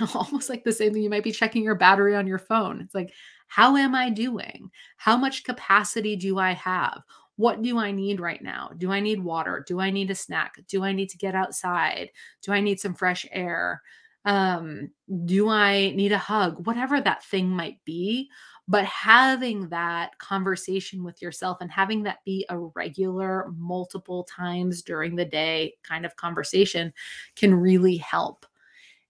almost 0.14 0.48
like 0.48 0.64
the 0.64 0.72
same 0.72 0.92
thing 0.92 1.02
you 1.02 1.10
might 1.10 1.24
be 1.24 1.32
checking 1.32 1.64
your 1.64 1.74
battery 1.74 2.14
on 2.14 2.26
your 2.26 2.38
phone. 2.38 2.80
It's 2.80 2.94
like, 2.94 3.12
how 3.46 3.76
am 3.76 3.94
I 3.94 4.10
doing? 4.10 4.70
How 4.96 5.16
much 5.16 5.44
capacity 5.44 6.16
do 6.16 6.38
I 6.38 6.52
have? 6.52 7.02
What 7.36 7.62
do 7.62 7.78
I 7.78 7.90
need 7.90 8.20
right 8.20 8.42
now? 8.42 8.70
Do 8.78 8.92
I 8.92 9.00
need 9.00 9.22
water? 9.22 9.64
Do 9.66 9.80
I 9.80 9.90
need 9.90 10.10
a 10.10 10.14
snack? 10.14 10.54
Do 10.68 10.84
I 10.84 10.92
need 10.92 11.08
to 11.10 11.18
get 11.18 11.34
outside? 11.34 12.10
Do 12.42 12.52
I 12.52 12.60
need 12.60 12.78
some 12.78 12.94
fresh 12.94 13.26
air? 13.32 13.82
Um, 14.24 14.90
do 15.24 15.48
I 15.48 15.90
need 15.90 16.12
a 16.12 16.18
hug? 16.18 16.66
Whatever 16.66 17.00
that 17.00 17.24
thing 17.24 17.48
might 17.48 17.84
be. 17.84 18.30
But 18.66 18.84
having 18.86 19.68
that 19.68 20.18
conversation 20.18 21.04
with 21.04 21.20
yourself 21.20 21.58
and 21.60 21.70
having 21.70 22.04
that 22.04 22.24
be 22.24 22.46
a 22.48 22.58
regular, 22.58 23.52
multiple 23.56 24.24
times 24.24 24.80
during 24.80 25.16
the 25.16 25.24
day 25.26 25.74
kind 25.82 26.06
of 26.06 26.16
conversation 26.16 26.92
can 27.36 27.54
really 27.54 27.98
help. 27.98 28.46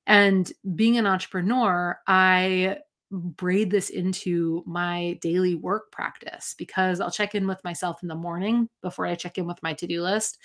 And 0.07 0.51
being 0.75 0.99
an 0.99 1.07
entrepreneur, 1.07 1.99
I 2.07 2.79
braid 3.19 3.71
this 3.71 3.91
into 3.91 4.63
my 4.67 5.19
daily 5.21 5.55
work 5.55 5.91
practice 5.93 6.55
because 6.57 7.01
I'll 7.01 7.11
check 7.11 7.35
in 7.35 7.47
with 7.47 7.63
myself 7.65 8.03
in 8.03 8.09
the 8.09 8.15
morning 8.15 8.69
before 8.83 9.07
I 9.07 9.15
check 9.15 9.39
in 9.39 9.47
with 9.47 9.63
my 9.63 9.75
to 9.75 9.87
do 9.87 10.03
list. 10.03 10.39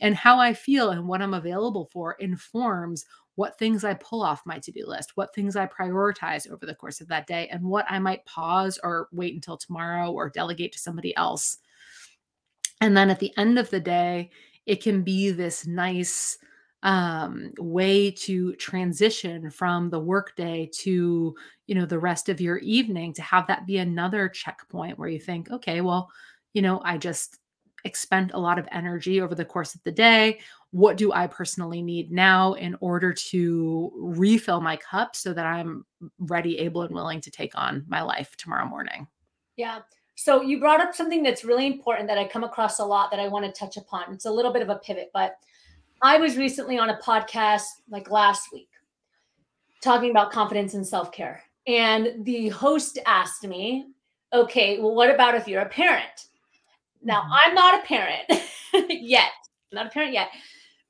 And 0.00 0.14
how 0.14 0.38
I 0.38 0.52
feel 0.52 0.90
and 0.90 1.08
what 1.08 1.22
I'm 1.22 1.34
available 1.34 1.86
for 1.86 2.12
informs 2.14 3.06
what 3.36 3.58
things 3.58 3.84
I 3.84 3.94
pull 3.94 4.22
off 4.22 4.44
my 4.44 4.58
to 4.58 4.72
do 4.72 4.86
list, 4.86 5.16
what 5.16 5.34
things 5.34 5.56
I 5.56 5.66
prioritize 5.66 6.50
over 6.50 6.66
the 6.66 6.74
course 6.74 7.00
of 7.00 7.08
that 7.08 7.26
day, 7.26 7.48
and 7.48 7.62
what 7.62 7.86
I 7.88 7.98
might 7.98 8.24
pause 8.24 8.78
or 8.82 9.08
wait 9.12 9.34
until 9.34 9.56
tomorrow 9.56 10.10
or 10.10 10.30
delegate 10.30 10.72
to 10.72 10.78
somebody 10.78 11.14
else. 11.16 11.58
And 12.80 12.96
then 12.96 13.10
at 13.10 13.20
the 13.20 13.36
end 13.36 13.58
of 13.58 13.70
the 13.70 13.80
day, 13.80 14.30
it 14.64 14.82
can 14.82 15.02
be 15.02 15.30
this 15.30 15.66
nice, 15.66 16.38
um, 16.86 17.52
way 17.58 18.10
to 18.12 18.54
transition 18.54 19.50
from 19.50 19.90
the 19.90 20.00
workday 20.00 20.70
to 20.72 21.34
you 21.66 21.74
know 21.74 21.84
the 21.84 21.98
rest 21.98 22.30
of 22.30 22.40
your 22.40 22.56
evening 22.58 23.12
to 23.12 23.22
have 23.22 23.46
that 23.48 23.66
be 23.66 23.76
another 23.76 24.28
checkpoint 24.28 24.98
where 24.98 25.08
you 25.08 25.20
think 25.20 25.50
okay 25.50 25.82
well 25.82 26.08
you 26.56 26.62
know, 26.62 26.80
I 26.82 26.96
just 26.96 27.38
expend 27.84 28.30
a 28.30 28.38
lot 28.38 28.58
of 28.58 28.66
energy 28.72 29.20
over 29.20 29.34
the 29.34 29.44
course 29.44 29.74
of 29.74 29.82
the 29.82 29.92
day. 29.92 30.40
What 30.70 30.96
do 30.96 31.12
I 31.12 31.26
personally 31.26 31.82
need 31.82 32.10
now 32.10 32.54
in 32.54 32.78
order 32.80 33.12
to 33.12 33.92
refill 33.94 34.62
my 34.62 34.78
cup 34.78 35.14
so 35.14 35.34
that 35.34 35.44
I'm 35.44 35.84
ready, 36.18 36.56
able, 36.60 36.80
and 36.80 36.94
willing 36.94 37.20
to 37.20 37.30
take 37.30 37.52
on 37.58 37.84
my 37.88 38.00
life 38.00 38.34
tomorrow 38.38 38.64
morning? 38.64 39.06
Yeah. 39.56 39.80
So 40.14 40.40
you 40.40 40.58
brought 40.58 40.80
up 40.80 40.94
something 40.94 41.22
that's 41.22 41.44
really 41.44 41.66
important 41.66 42.08
that 42.08 42.16
I 42.16 42.26
come 42.26 42.42
across 42.42 42.78
a 42.78 42.86
lot 42.86 43.10
that 43.10 43.20
I 43.20 43.28
want 43.28 43.44
to 43.44 43.52
touch 43.52 43.76
upon. 43.76 44.14
It's 44.14 44.24
a 44.24 44.32
little 44.32 44.50
bit 44.50 44.62
of 44.62 44.70
a 44.70 44.76
pivot, 44.76 45.10
but 45.12 45.36
I 46.02 46.18
was 46.18 46.36
recently 46.36 46.78
on 46.78 46.90
a 46.90 46.98
podcast 46.98 47.64
like 47.88 48.10
last 48.10 48.52
week 48.52 48.68
talking 49.82 50.10
about 50.10 50.30
confidence 50.30 50.74
and 50.74 50.86
self 50.86 51.10
care. 51.12 51.42
And 51.66 52.24
the 52.24 52.48
host 52.50 52.98
asked 53.06 53.44
me, 53.44 53.86
okay, 54.32 54.78
well, 54.78 54.94
what 54.94 55.10
about 55.10 55.34
if 55.34 55.48
you're 55.48 55.62
a 55.62 55.68
parent? 55.68 56.28
Now, 57.02 57.22
mm-hmm. 57.22 57.32
I'm 57.32 57.54
not 57.54 57.82
a 57.82 57.86
parent 57.86 58.24
yet, 58.90 59.30
not 59.72 59.86
a 59.86 59.90
parent 59.90 60.12
yet, 60.12 60.28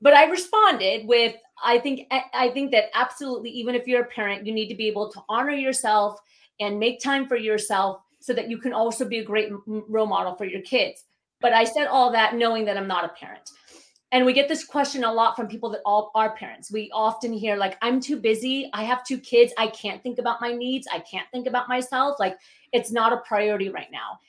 but 0.01 0.13
I 0.13 0.25
responded 0.25 1.07
with, 1.07 1.35
I 1.63 1.79
think, 1.79 2.11
I 2.11 2.49
think 2.49 2.71
that 2.71 2.85
absolutely, 2.93 3.49
even 3.51 3.75
if 3.75 3.87
you're 3.87 4.01
a 4.01 4.07
parent, 4.07 4.45
you 4.45 4.53
need 4.53 4.67
to 4.67 4.75
be 4.75 4.87
able 4.87 5.11
to 5.11 5.21
honor 5.29 5.51
yourself 5.51 6.19
and 6.59 6.79
make 6.79 7.01
time 7.01 7.27
for 7.27 7.37
yourself 7.37 8.01
so 8.19 8.33
that 8.33 8.49
you 8.49 8.57
can 8.57 8.73
also 8.73 9.05
be 9.05 9.19
a 9.19 9.23
great 9.23 9.51
role 9.65 10.05
model 10.05 10.35
for 10.35 10.45
your 10.45 10.61
kids. 10.61 11.05
But 11.39 11.53
I 11.53 11.63
said 11.63 11.87
all 11.87 12.11
that 12.11 12.35
knowing 12.35 12.65
that 12.65 12.77
I'm 12.77 12.87
not 12.87 13.05
a 13.05 13.09
parent 13.09 13.49
and 14.11 14.25
we 14.25 14.33
get 14.33 14.47
this 14.47 14.63
question 14.63 15.03
a 15.03 15.11
lot 15.11 15.35
from 15.35 15.47
people 15.47 15.69
that 15.71 15.81
all 15.85 16.11
are 16.15 16.35
parents. 16.35 16.71
We 16.71 16.89
often 16.93 17.33
hear 17.33 17.57
like 17.57 17.77
i'm 17.81 17.99
too 17.99 18.17
busy. 18.17 18.69
I 18.73 18.83
have 18.83 19.03
two 19.03 19.17
kids. 19.17 19.53
I 19.57 19.67
can't 19.67 20.01
think 20.01 20.19
about 20.19 20.41
my 20.41 20.53
needs. 20.53 20.87
I 20.91 20.99
can't 20.99 21.27
think 21.31 21.47
about 21.47 21.67
myself. 21.67 22.17
Like 22.19 22.37
it's 22.71 22.91
not 22.91 23.13
a 23.13 23.17
priority 23.17 23.69
right 23.69 23.91
now. 23.91 24.19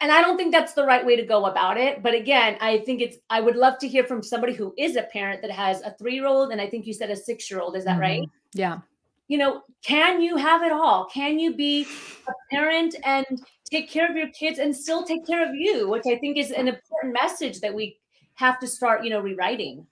And 0.00 0.12
i 0.12 0.22
don't 0.22 0.36
think 0.36 0.52
that's 0.52 0.74
the 0.74 0.84
right 0.84 1.04
way 1.04 1.16
to 1.16 1.24
go 1.24 1.46
about 1.46 1.76
it. 1.76 2.02
But 2.02 2.14
again 2.14 2.56
i 2.60 2.78
think 2.78 3.00
it's 3.00 3.16
i 3.30 3.40
would 3.40 3.56
love 3.56 3.78
to 3.78 3.88
hear 3.88 4.04
from 4.04 4.22
somebody 4.22 4.54
who 4.54 4.72
is 4.78 4.96
a 4.96 5.02
parent 5.02 5.42
that 5.42 5.50
has 5.50 5.82
a 5.82 5.94
three 5.98 6.14
year 6.14 6.26
old 6.26 6.52
and 6.52 6.60
i 6.60 6.68
think 6.68 6.86
you 6.86 6.94
said 6.94 7.10
a 7.10 7.16
six 7.16 7.50
year 7.50 7.60
old 7.60 7.76
is 7.76 7.84
that 7.84 7.92
mm-hmm. 7.92 8.00
right? 8.00 8.28
Yeah. 8.52 8.78
You 9.26 9.38
know 9.38 9.62
can 9.82 10.22
you 10.22 10.36
have 10.36 10.62
it 10.62 10.72
all? 10.72 11.06
Can 11.06 11.38
you 11.38 11.54
be 11.56 11.86
a 12.28 12.32
parent 12.50 12.94
and 13.04 13.26
take 13.68 13.90
care 13.90 14.08
of 14.08 14.16
your 14.16 14.28
kids 14.28 14.58
and 14.58 14.74
still 14.74 15.02
take 15.04 15.26
care 15.26 15.46
of 15.46 15.54
you? 15.54 15.88
Which 15.88 16.06
i 16.06 16.16
think 16.16 16.36
is 16.36 16.52
an 16.52 16.68
important 16.68 17.12
message 17.12 17.58
that 17.60 17.74
we 17.74 17.98
have 18.34 18.58
to 18.60 18.66
start, 18.66 19.04
you 19.04 19.10
know, 19.10 19.20
rewriting. 19.20 19.86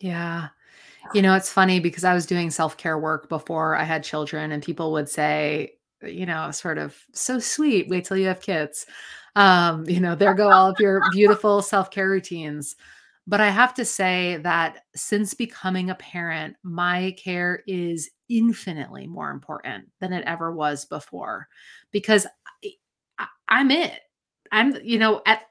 Yeah. 0.00 0.48
You 1.14 1.22
know, 1.22 1.34
it's 1.34 1.52
funny 1.52 1.80
because 1.80 2.04
I 2.04 2.14
was 2.14 2.26
doing 2.26 2.50
self 2.50 2.76
care 2.76 2.98
work 2.98 3.28
before 3.28 3.76
I 3.76 3.84
had 3.84 4.02
children, 4.02 4.52
and 4.52 4.62
people 4.62 4.92
would 4.92 5.08
say, 5.08 5.76
you 6.02 6.26
know, 6.26 6.50
sort 6.50 6.78
of 6.78 6.96
so 7.12 7.38
sweet, 7.38 7.88
wait 7.88 8.04
till 8.04 8.16
you 8.16 8.26
have 8.26 8.40
kids. 8.40 8.86
Um, 9.36 9.88
you 9.88 10.00
know, 10.00 10.14
there 10.14 10.34
go 10.34 10.50
all 10.52 10.68
of 10.68 10.80
your 10.80 11.00
beautiful 11.12 11.62
self 11.62 11.90
care 11.90 12.08
routines. 12.08 12.76
But 13.28 13.40
I 13.40 13.50
have 13.50 13.74
to 13.74 13.84
say 13.84 14.38
that 14.42 14.84
since 14.94 15.34
becoming 15.34 15.90
a 15.90 15.96
parent, 15.96 16.56
my 16.62 17.14
care 17.18 17.62
is 17.66 18.08
infinitely 18.28 19.06
more 19.06 19.30
important 19.30 19.90
than 20.00 20.12
it 20.12 20.24
ever 20.26 20.52
was 20.52 20.84
before 20.84 21.48
because 21.90 22.26
I, 23.18 23.26
I'm 23.48 23.70
it. 23.70 24.00
I'm, 24.52 24.76
you 24.82 24.98
know, 24.98 25.22
at 25.26 25.42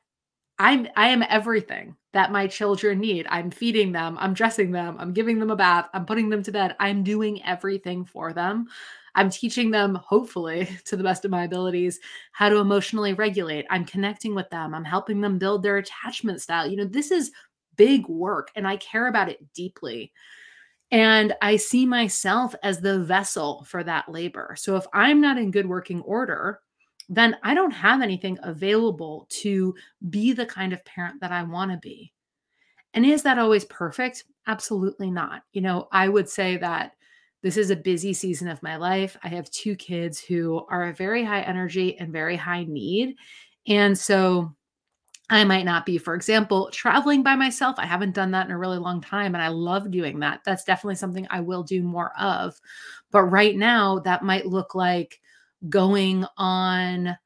I'm 0.58 0.88
I 0.96 1.10
am 1.10 1.24
everything 1.30 1.96
that 2.14 2.32
my 2.32 2.48
children 2.48 3.00
need. 3.00 3.28
I'm 3.30 3.52
feeding 3.52 3.92
them, 3.92 4.18
I'm 4.20 4.34
dressing 4.34 4.72
them, 4.72 4.96
I'm 5.00 5.12
giving 5.14 5.40
them 5.40 5.52
a 5.52 5.56
bath, 5.56 5.90
I'm 5.94 6.06
putting 6.06 6.30
them 6.30 6.44
to 6.44 6.52
bed. 6.52 6.76
I'm 6.80 7.04
doing 7.04 7.44
everything 7.44 8.06
for 8.06 8.32
them. 8.34 8.68
I'm 9.16 9.30
teaching 9.30 9.72
them, 9.72 9.96
hopefully, 9.96 10.68
to 10.86 10.96
the 10.98 11.04
best 11.04 11.26
of 11.26 11.32
my 11.32 11.44
abilities, 11.44 12.00
how 12.32 12.50
to 12.50 12.58
emotionally 12.58 13.14
regulate. 13.14 13.66
I'm 13.70 13.86
connecting 13.86 14.36
with 14.36 14.50
them. 14.50 14.74
I'm 14.74 14.86
helping 14.86 15.22
them 15.22 15.38
build 15.38 15.64
their 15.64 15.78
attachment 15.78 16.42
style. 16.42 16.68
You 16.68 16.78
know, 16.78 16.86
this 16.86 17.12
is 17.12 17.32
big 17.76 18.08
work 18.08 18.50
and 18.56 18.66
I 18.68 18.78
care 18.78 19.08
about 19.08 19.30
it 19.30 19.40
deeply. 19.54 20.14
And 20.92 21.34
I 21.42 21.56
see 21.58 21.86
myself 21.86 22.56
as 22.64 22.80
the 22.80 23.00
vessel 23.00 23.66
for 23.68 23.84
that 23.84 24.08
labor. 24.10 24.56
So 24.58 24.76
if 24.76 24.86
I'm 24.94 25.20
not 25.20 25.38
in 25.38 25.52
good 25.52 25.68
working 25.68 26.02
order, 26.02 26.62
then 27.10 27.38
I 27.44 27.54
don't 27.54 27.72
have 27.72 28.02
anything 28.02 28.38
available 28.44 29.28
to 29.30 29.76
be 30.10 30.34
the 30.34 30.46
kind 30.46 30.74
of 30.74 30.84
parent 30.86 31.22
that 31.22 31.32
I 31.32 31.44
want 31.44 31.72
to 31.72 31.78
be. 31.78 32.12
And 32.94 33.06
is 33.06 33.24
that 33.24 33.40
always 33.40 33.66
perfect? 33.66 34.24
Absolutely 34.48 35.12
not. 35.12 35.44
You 35.52 35.62
know, 35.62 35.88
I 35.92 36.08
would 36.08 36.30
say 36.30 36.58
that 36.58 36.94
this 37.44 37.58
is 37.58 37.70
a 37.70 37.76
busy 37.76 38.14
season 38.14 38.48
of 38.48 38.64
my 38.64 38.78
life. 38.78 39.18
I 39.24 39.28
have 39.28 39.52
two 39.52 39.76
kids 39.76 40.20
who 40.20 40.66
are 40.70 40.94
very 40.94 41.24
high 41.24 41.42
energy 41.42 41.98
and 42.00 42.12
very 42.12 42.36
high 42.36 42.64
need. 42.64 43.16
And 43.68 43.98
so 43.98 44.56
I 45.30 45.44
might 45.44 45.66
not 45.66 45.86
be, 45.86 45.98
for 45.98 46.16
example, 46.16 46.70
traveling 46.72 47.22
by 47.22 47.36
myself. 47.36 47.76
I 47.78 47.86
haven't 47.86 48.16
done 48.16 48.32
that 48.32 48.46
in 48.46 48.52
a 48.52 48.58
really 48.58 48.78
long 48.78 49.02
time 49.02 49.36
and 49.36 49.44
I 49.44 49.50
love 49.50 49.92
doing 49.92 50.20
that. 50.20 50.42
That's 50.46 50.64
definitely 50.64 50.96
something 50.96 51.28
I 51.30 51.40
will 51.40 51.64
do 51.64 51.84
more 51.84 52.14
of. 52.20 52.60
But 53.12 53.24
right 53.24 53.56
now, 53.56 54.00
that 54.00 54.24
might 54.24 54.46
look 54.46 54.74
like 54.76 55.20
going 55.70 56.26
on 56.38 57.18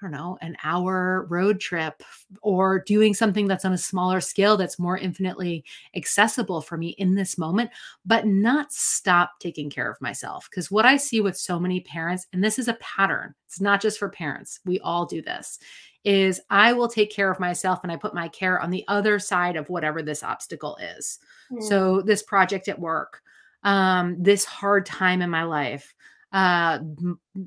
I 0.00 0.06
don't 0.06 0.12
know, 0.12 0.38
an 0.40 0.56
hour 0.64 1.26
road 1.28 1.60
trip 1.60 2.02
or 2.40 2.82
doing 2.86 3.12
something 3.12 3.46
that's 3.46 3.66
on 3.66 3.74
a 3.74 3.78
smaller 3.78 4.22
scale 4.22 4.56
that's 4.56 4.78
more 4.78 4.96
infinitely 4.96 5.62
accessible 5.94 6.62
for 6.62 6.78
me 6.78 6.90
in 6.96 7.14
this 7.14 7.36
moment, 7.36 7.70
but 8.06 8.26
not 8.26 8.72
stop 8.72 9.32
taking 9.40 9.68
care 9.68 9.90
of 9.90 10.00
myself. 10.00 10.48
Because 10.48 10.70
what 10.70 10.86
I 10.86 10.96
see 10.96 11.20
with 11.20 11.36
so 11.36 11.60
many 11.60 11.80
parents, 11.80 12.26
and 12.32 12.42
this 12.42 12.58
is 12.58 12.66
a 12.66 12.74
pattern, 12.74 13.34
it's 13.46 13.60
not 13.60 13.82
just 13.82 13.98
for 13.98 14.08
parents, 14.08 14.60
we 14.64 14.80
all 14.80 15.04
do 15.04 15.20
this, 15.20 15.58
is 16.04 16.40
I 16.48 16.72
will 16.72 16.88
take 16.88 17.12
care 17.12 17.30
of 17.30 17.38
myself 17.38 17.80
and 17.82 17.92
I 17.92 17.96
put 17.96 18.14
my 18.14 18.28
care 18.28 18.58
on 18.58 18.70
the 18.70 18.84
other 18.88 19.18
side 19.18 19.56
of 19.56 19.68
whatever 19.68 20.02
this 20.02 20.22
obstacle 20.22 20.78
is. 20.78 21.18
Mm. 21.52 21.62
So, 21.62 22.00
this 22.00 22.22
project 22.22 22.68
at 22.68 22.78
work, 22.78 23.20
um, 23.64 24.16
this 24.18 24.46
hard 24.46 24.86
time 24.86 25.20
in 25.20 25.28
my 25.28 25.42
life, 25.42 25.94
uh 26.32 26.78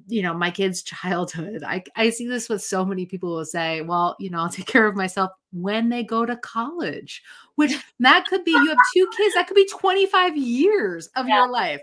you 0.07 0.21
know 0.21 0.33
my 0.33 0.51
kid's 0.51 0.83
childhood 0.83 1.63
i 1.63 1.81
i 1.95 2.09
see 2.09 2.27
this 2.27 2.49
with 2.49 2.61
so 2.61 2.83
many 2.83 3.05
people 3.05 3.29
who 3.29 3.35
will 3.35 3.45
say 3.45 3.81
well 3.81 4.15
you 4.19 4.29
know 4.29 4.39
i'll 4.39 4.49
take 4.49 4.65
care 4.65 4.85
of 4.85 4.95
myself 4.95 5.31
when 5.51 5.89
they 5.89 6.03
go 6.03 6.25
to 6.25 6.35
college 6.37 7.23
which 7.55 7.73
that 7.99 8.25
could 8.27 8.43
be 8.43 8.51
you 8.51 8.67
have 8.67 8.77
two 8.93 9.07
kids 9.15 9.35
that 9.35 9.47
could 9.47 9.55
be 9.55 9.67
25 9.67 10.35
years 10.37 11.07
of 11.15 11.27
yeah. 11.27 11.39
your 11.39 11.49
life 11.49 11.81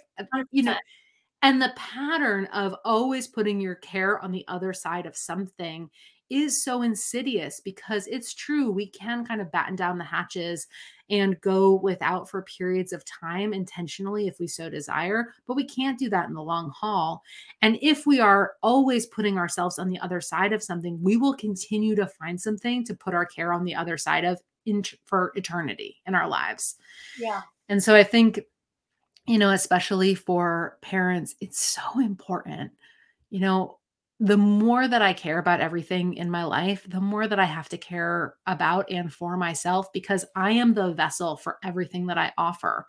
you 0.50 0.62
know 0.62 0.76
and 1.42 1.60
the 1.60 1.72
pattern 1.74 2.44
of 2.46 2.74
always 2.84 3.26
putting 3.26 3.60
your 3.60 3.76
care 3.76 4.22
on 4.22 4.30
the 4.30 4.44
other 4.48 4.72
side 4.74 5.06
of 5.06 5.16
something 5.16 5.88
is 6.30 6.62
so 6.62 6.82
insidious 6.82 7.60
because 7.60 8.06
it's 8.06 8.32
true 8.32 8.70
we 8.70 8.86
can 8.86 9.24
kind 9.24 9.40
of 9.40 9.52
batten 9.52 9.76
down 9.76 9.98
the 9.98 10.04
hatches 10.04 10.66
and 11.10 11.40
go 11.40 11.74
without 11.74 12.30
for 12.30 12.42
periods 12.42 12.92
of 12.92 13.04
time 13.04 13.52
intentionally 13.52 14.28
if 14.28 14.38
we 14.38 14.46
so 14.46 14.70
desire, 14.70 15.34
but 15.46 15.56
we 15.56 15.64
can't 15.64 15.98
do 15.98 16.08
that 16.08 16.28
in 16.28 16.34
the 16.34 16.42
long 16.42 16.70
haul. 16.70 17.22
And 17.62 17.78
if 17.82 18.06
we 18.06 18.20
are 18.20 18.52
always 18.62 19.06
putting 19.06 19.36
ourselves 19.36 19.78
on 19.78 19.88
the 19.88 19.98
other 19.98 20.20
side 20.20 20.52
of 20.52 20.62
something, 20.62 20.98
we 21.02 21.16
will 21.16 21.34
continue 21.34 21.96
to 21.96 22.06
find 22.06 22.40
something 22.40 22.84
to 22.84 22.94
put 22.94 23.14
our 23.14 23.26
care 23.26 23.52
on 23.52 23.64
the 23.64 23.74
other 23.74 23.98
side 23.98 24.24
of 24.24 24.40
in, 24.66 24.84
for 25.04 25.32
eternity 25.34 25.96
in 26.06 26.14
our 26.14 26.28
lives. 26.28 26.76
Yeah. 27.18 27.42
And 27.68 27.82
so 27.82 27.96
I 27.96 28.04
think 28.04 28.40
you 29.26 29.38
know, 29.38 29.50
especially 29.50 30.14
for 30.14 30.78
parents, 30.82 31.36
it's 31.40 31.60
so 31.60 32.00
important. 32.00 32.72
You 33.30 33.40
know, 33.40 33.78
the 34.22 34.36
more 34.36 34.86
that 34.86 35.00
I 35.00 35.14
care 35.14 35.38
about 35.38 35.62
everything 35.62 36.12
in 36.14 36.30
my 36.30 36.44
life, 36.44 36.84
the 36.86 37.00
more 37.00 37.26
that 37.26 37.40
I 37.40 37.46
have 37.46 37.70
to 37.70 37.78
care 37.78 38.34
about 38.46 38.90
and 38.90 39.10
for 39.10 39.38
myself 39.38 39.90
because 39.94 40.26
I 40.36 40.52
am 40.52 40.74
the 40.74 40.92
vessel 40.92 41.38
for 41.38 41.56
everything 41.64 42.06
that 42.08 42.18
I 42.18 42.30
offer 42.36 42.86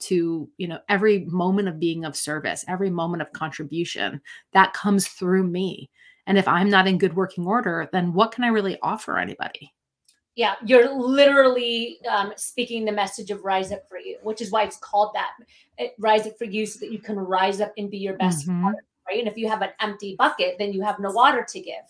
to, 0.00 0.46
you 0.58 0.68
know, 0.68 0.78
every 0.90 1.24
moment 1.24 1.68
of 1.68 1.80
being 1.80 2.04
of 2.04 2.14
service, 2.14 2.66
every 2.68 2.90
moment 2.90 3.22
of 3.22 3.32
contribution 3.32 4.20
that 4.52 4.74
comes 4.74 5.08
through 5.08 5.44
me. 5.44 5.90
And 6.26 6.36
if 6.36 6.46
I'm 6.46 6.68
not 6.68 6.86
in 6.86 6.98
good 6.98 7.16
working 7.16 7.46
order, 7.46 7.88
then 7.90 8.12
what 8.12 8.32
can 8.32 8.44
I 8.44 8.48
really 8.48 8.78
offer 8.82 9.18
anybody? 9.18 9.72
Yeah, 10.34 10.56
you're 10.66 10.92
literally 10.92 11.98
um, 12.10 12.32
speaking 12.36 12.84
the 12.84 12.92
message 12.92 13.30
of 13.30 13.42
rise 13.44 13.72
up 13.72 13.88
for 13.88 13.98
you, 13.98 14.18
which 14.22 14.42
is 14.42 14.50
why 14.50 14.64
it's 14.64 14.76
called 14.76 15.14
that. 15.14 15.30
It, 15.78 15.94
rise 15.98 16.26
up 16.26 16.36
for 16.36 16.44
you 16.44 16.66
so 16.66 16.80
that 16.80 16.92
you 16.92 16.98
can 16.98 17.16
rise 17.16 17.62
up 17.62 17.72
and 17.78 17.90
be 17.90 17.98
your 17.98 18.18
best 18.18 18.46
mm-hmm 18.46 18.72
right? 19.08 19.18
And 19.18 19.28
if 19.28 19.36
you 19.36 19.48
have 19.48 19.62
an 19.62 19.70
empty 19.80 20.16
bucket, 20.18 20.56
then 20.58 20.72
you 20.72 20.82
have 20.82 20.98
no 20.98 21.10
water 21.10 21.46
to 21.48 21.60
give. 21.60 21.84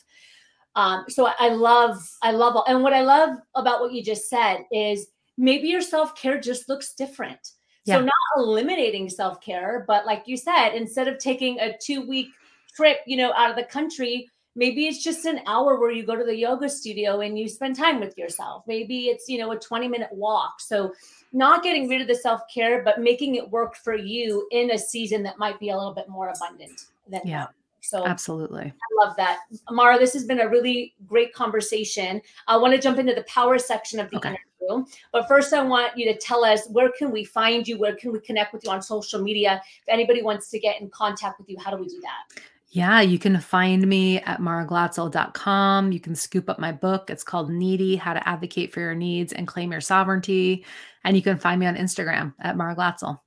Um, 0.77 1.05
so 1.09 1.31
I 1.39 1.49
love, 1.51 2.09
I 2.23 2.33
love, 2.33 2.63
and 2.67 2.83
what 2.83 2.93
I 2.93 3.03
love 3.03 3.39
about 3.55 3.81
what 3.81 3.93
you 3.93 4.03
just 4.03 4.29
said 4.29 4.65
is 4.73 5.07
maybe 5.37 5.69
your 5.69 5.81
self 5.81 6.17
care 6.17 6.41
just 6.41 6.69
looks 6.69 6.95
different. 6.95 7.53
Yeah. 7.85 7.97
So 7.97 8.05
not 8.05 8.13
eliminating 8.37 9.09
self 9.09 9.41
care, 9.41 9.85
but 9.87 10.07
like 10.07 10.25
you 10.27 10.37
said, 10.37 10.71
instead 10.71 11.07
of 11.07 11.19
taking 11.19 11.61
a 11.61 11.77
two 11.79 12.07
week 12.07 12.29
trip, 12.75 12.99
you 13.07 13.17
know, 13.17 13.33
out 13.35 13.51
of 13.51 13.57
the 13.57 13.65
country, 13.65 14.29
maybe 14.57 14.87
it's 14.87 15.05
just 15.05 15.27
an 15.27 15.41
hour 15.47 15.79
where 15.79 15.93
you 15.93 16.05
go 16.05 16.17
to 16.17 16.25
the 16.25 16.37
yoga 16.37 16.69
studio 16.69 17.21
and 17.21 17.39
you 17.39 17.49
spend 17.49 17.77
time 17.77 18.01
with 18.01 18.17
yourself. 18.17 18.65
Maybe 18.67 19.07
it's, 19.07 19.29
you 19.29 19.39
know, 19.39 19.53
a 19.53 19.59
20 19.59 19.87
minute 19.87 20.11
walk. 20.13 20.61
So 20.61 20.93
not 21.33 21.63
getting 21.63 21.89
rid 21.89 22.01
of 22.01 22.09
the 22.09 22.17
self 22.17 22.41
care, 22.53 22.83
but 22.83 23.01
making 23.01 23.37
it 23.37 23.49
work 23.49 23.77
for 23.77 23.95
you 23.95 24.49
in 24.51 24.73
a 24.73 24.79
season 24.79 25.23
that 25.25 25.39
might 25.39 25.61
be 25.61 25.71
a 25.71 25.77
little 25.77 25.95
bit 25.95 26.09
more 26.09 26.33
abundant 26.35 26.87
than 27.09 27.21
yeah. 27.25 27.47
So 27.81 28.07
absolutely. 28.07 28.65
I 28.65 29.07
love 29.07 29.15
that. 29.17 29.41
Mara, 29.71 29.99
this 29.99 30.15
has 30.15 30.25
been 30.25 30.41
a 30.41 30.49
really 30.49 30.95
great 31.07 31.35
conversation. 31.35 32.23
I 32.49 32.57
want 32.57 32.75
to 32.75 32.81
jump 32.81 32.99
into 32.99 33.15
the 33.15 33.25
power 33.25 33.59
section 33.59 34.01
of 34.01 34.11
the 34.11 34.17
okay. 34.17 34.31
interview. 34.31 34.87
But 35.13 35.29
first, 35.29 35.53
I 35.53 35.63
want 35.63 35.97
you 35.97 36.11
to 36.11 36.19
tell 36.19 36.47
us 36.47 36.67
where 36.71 36.91
can 36.97 37.11
we 37.11 37.25
find 37.25 37.69
you? 37.69 37.79
Where 37.79 37.95
can 37.95 38.11
we 38.11 38.21
connect 38.21 38.55
with 38.55 38.65
you 38.65 38.71
on 38.71 38.81
social 38.81 39.21
media? 39.21 39.61
If 39.87 39.93
anybody 39.93 40.23
wants 40.23 40.49
to 40.51 40.59
get 40.59 40.81
in 40.81 40.89
contact 40.89 41.39
with 41.39 41.51
you, 41.51 41.59
how 41.63 41.71
do 41.71 41.77
we 41.77 41.87
do 41.87 42.01
that? 42.01 42.43
Yeah, 42.71 43.03
you 43.03 43.19
can 43.19 43.39
find 43.39 43.87
me 43.87 44.19
at 44.21 44.41
maraglatzel.com. 44.41 45.93
You 45.93 46.01
can 46.01 46.15
scoop 46.15 46.49
up 46.49 46.59
my 46.59 46.73
book. 46.73 47.11
It's 47.11 47.23
called 47.23 47.51
Needy 47.51 47.97
How 47.97 48.15
to 48.15 48.29
Advocate 48.29 48.73
for 48.73 48.81
Your 48.81 48.95
Needs 48.95 49.33
and 49.33 49.47
Claim 49.47 49.71
Your 49.71 49.83
Sovereignty. 49.83 50.65
And 51.05 51.15
you 51.15 51.23
can 51.23 51.39
find 51.39 51.61
me 51.61 51.67
on 51.67 51.77
Instagram 51.77 52.33
at 52.41 52.57
maraglatzel. 52.57 53.21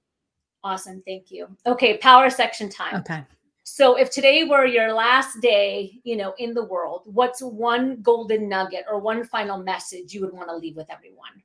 Awesome. 0.63 1.01
Thank 1.05 1.31
you. 1.31 1.47
Okay, 1.65 1.97
power 1.99 2.29
section 2.29 2.69
time. 2.69 2.95
Okay. 2.95 3.23
So 3.69 3.97
if 3.97 4.09
today 4.09 4.45
were 4.45 4.65
your 4.65 4.93
last 4.93 5.41
day, 5.41 5.99
you 6.05 6.15
know, 6.15 6.33
in 6.37 6.53
the 6.53 6.63
world, 6.63 7.01
what's 7.03 7.41
one 7.41 8.01
golden 8.01 8.47
nugget 8.47 8.85
or 8.89 8.97
one 8.97 9.25
final 9.25 9.61
message 9.61 10.13
you 10.13 10.21
would 10.21 10.31
want 10.31 10.47
to 10.47 10.55
leave 10.55 10.77
with 10.77 10.89
everyone? 10.89 11.43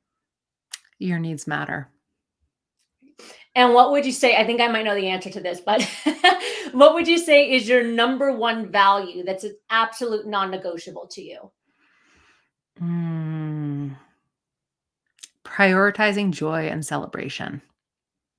Your 1.00 1.18
needs 1.18 1.48
matter. 1.48 1.88
And 3.56 3.74
what 3.74 3.90
would 3.90 4.06
you 4.06 4.12
say? 4.12 4.36
I 4.36 4.46
think 4.46 4.60
I 4.60 4.68
might 4.68 4.84
know 4.84 4.94
the 4.94 5.08
answer 5.08 5.30
to 5.30 5.40
this, 5.40 5.60
but 5.60 5.82
what 6.70 6.94
would 6.94 7.08
you 7.08 7.18
say 7.18 7.50
is 7.50 7.68
your 7.68 7.82
number 7.82 8.30
one 8.32 8.70
value 8.70 9.24
that's 9.24 9.42
an 9.42 9.56
absolute 9.68 10.24
non 10.24 10.52
negotiable 10.52 11.08
to 11.08 11.22
you? 11.22 11.50
Mm, 12.80 13.96
prioritizing 15.44 16.30
joy 16.30 16.68
and 16.68 16.86
celebration. 16.86 17.62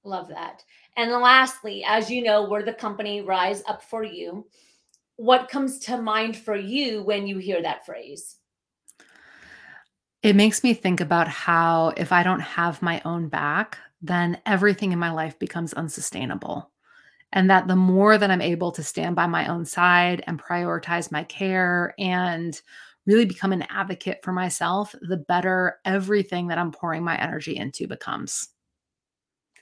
Love 0.06 0.30
that. 0.30 0.64
And 0.96 1.12
lastly, 1.12 1.84
as 1.88 2.10
you 2.10 2.24
know, 2.24 2.48
we're 2.50 2.64
the 2.64 2.74
company 2.74 3.22
Rise 3.22 3.64
Up 3.68 3.82
for 3.82 4.04
You. 4.04 4.48
What 5.16 5.50
comes 5.50 5.80
to 5.80 6.02
mind 6.02 6.38
for 6.38 6.56
you 6.56 7.04
when 7.04 7.28
you 7.28 7.38
hear 7.38 7.62
that 7.62 7.86
phrase? 7.86 8.38
It 10.22 10.36
makes 10.36 10.64
me 10.64 10.74
think 10.74 11.02
about 11.02 11.28
how 11.28 11.94
if 11.98 12.12
I 12.12 12.24
don't 12.24 12.40
have 12.40 12.82
my 12.82 13.02
own 13.04 13.28
back, 13.28 13.78
then 14.02 14.40
everything 14.46 14.92
in 14.92 15.00
my 15.00 15.12
life 15.12 15.38
becomes 15.40 15.74
unsustainable. 15.74 16.72
And 17.34 17.50
that 17.50 17.68
the 17.68 17.76
more 17.76 18.18
that 18.18 18.30
I'm 18.30 18.42
able 18.42 18.72
to 18.74 18.84
stand 18.84 19.16
by 19.16 19.26
my 19.28 19.48
own 19.48 19.66
side 19.66 20.24
and 20.28 20.42
prioritize 20.42 21.12
my 21.12 21.24
care 21.24 21.96
and 21.98 22.60
really 23.06 23.26
become 23.26 23.52
an 23.52 23.66
advocate 23.70 24.20
for 24.24 24.32
myself, 24.32 24.96
the 25.02 25.18
better 25.18 25.80
everything 25.84 26.48
that 26.48 26.58
I'm 26.58 26.72
pouring 26.72 27.04
my 27.04 27.20
energy 27.20 27.58
into 27.58 27.88
becomes. 27.88 28.50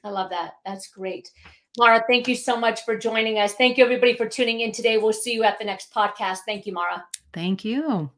I 0.04 0.10
love 0.10 0.30
that. 0.32 0.56
That's 0.66 0.88
great. 0.88 1.32
Mara, 1.78 2.04
thank 2.10 2.28
you 2.28 2.36
so 2.36 2.58
much 2.58 2.84
for 2.84 2.98
joining 2.98 3.40
us. 3.40 3.54
Thank 3.54 3.78
you, 3.78 3.84
everybody, 3.84 4.16
for 4.16 4.28
tuning 4.28 4.62
in 4.62 4.72
today. 4.72 4.98
We'll 4.98 5.14
see 5.14 5.34
you 5.34 5.44
at 5.44 5.58
the 5.58 5.66
next 5.66 5.94
podcast. 5.94 6.40
Thank 6.46 6.66
you, 6.66 6.74
Mara. 6.74 7.06
Thank 7.34 7.64
you. 7.64 8.10